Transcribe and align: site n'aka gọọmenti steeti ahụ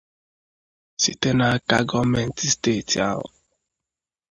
site 1.01 1.29
n'aka 1.37 1.77
gọọmenti 1.89 2.45
steeti 2.53 2.97
ahụ 3.09 3.25